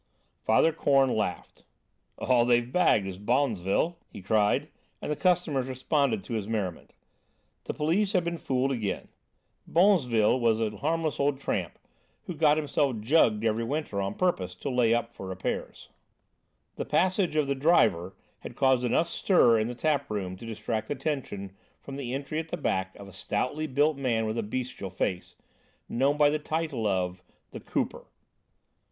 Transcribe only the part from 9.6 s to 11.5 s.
Bonzville was a harmless old